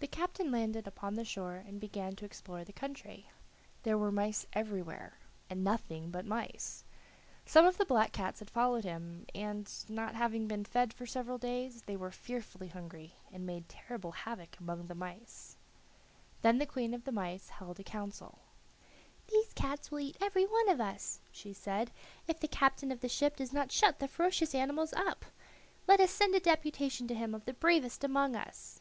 [0.00, 3.30] The captain landed upon the shore and began to explore the country.
[3.84, 5.16] There were mice everywhere,
[5.48, 6.84] and nothing but mice.
[7.46, 11.38] Some of the black cats had followed him, and, not having been fed for several
[11.38, 15.56] days, they were fearfully hungry, and made terrible havoc among the mice.
[16.42, 18.40] Then the queen of the mice held a council.
[19.28, 21.92] "These cats will eat every one of us," she said,
[22.26, 25.24] "if the captain of the ship does not shut the ferocious animals up.
[25.86, 28.80] Let us send a deputation to him of the bravest among us."